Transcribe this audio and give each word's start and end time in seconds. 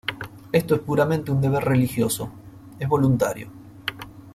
Esto 0.51 0.73
es 0.73 0.81
puramente 0.81 1.31
un 1.31 1.39
deber 1.41 1.63
religioso; 1.63 2.27
es 2.79 2.89
voluntario. 2.89 3.51